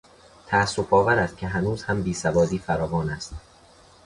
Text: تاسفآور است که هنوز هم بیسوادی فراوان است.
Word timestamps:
تاسفآور 0.47 1.19
است 1.19 1.37
که 1.37 1.47
هنوز 1.47 1.83
هم 1.83 2.03
بیسوادی 2.03 2.59
فراوان 2.59 3.09
است. 3.09 3.33